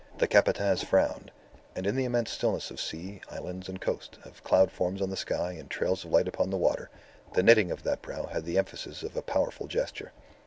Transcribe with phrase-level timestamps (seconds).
[0.17, 1.29] The Capataz frowned:
[1.75, 5.15] and in the immense stillness of sea, islands, and coast, of cloud forms on the
[5.15, 6.89] sky and trails of light upon the water,
[7.33, 10.11] the knitting of that brow had the emphasis of a powerful gesture.